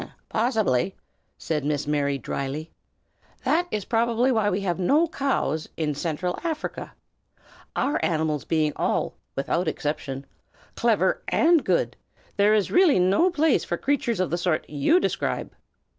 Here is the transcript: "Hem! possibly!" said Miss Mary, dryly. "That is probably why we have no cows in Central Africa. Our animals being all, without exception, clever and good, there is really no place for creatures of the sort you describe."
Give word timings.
"Hem! 0.01 0.11
possibly!" 0.29 0.95
said 1.37 1.63
Miss 1.63 1.85
Mary, 1.85 2.17
dryly. 2.17 2.71
"That 3.43 3.67
is 3.69 3.85
probably 3.85 4.31
why 4.31 4.49
we 4.49 4.61
have 4.61 4.79
no 4.79 5.07
cows 5.07 5.69
in 5.77 5.93
Central 5.93 6.39
Africa. 6.43 6.93
Our 7.75 8.03
animals 8.03 8.43
being 8.43 8.73
all, 8.75 9.13
without 9.35 9.67
exception, 9.67 10.25
clever 10.75 11.21
and 11.27 11.63
good, 11.63 11.97
there 12.35 12.55
is 12.55 12.71
really 12.71 12.97
no 12.97 13.29
place 13.29 13.63
for 13.63 13.77
creatures 13.77 14.19
of 14.19 14.31
the 14.31 14.39
sort 14.39 14.67
you 14.67 14.99
describe." 14.99 15.51